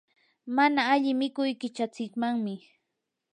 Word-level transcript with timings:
mana 0.55 0.81
alli 0.93 1.11
mikuy 1.19 1.51
qichatsimanmi. 1.61 2.55